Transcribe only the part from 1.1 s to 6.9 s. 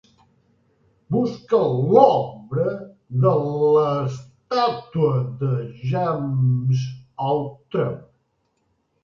Busca l'obra de l'estàtua de James